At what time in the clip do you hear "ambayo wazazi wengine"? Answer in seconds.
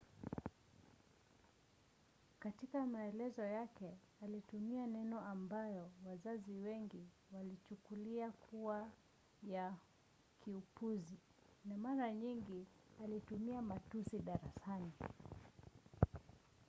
5.21-7.07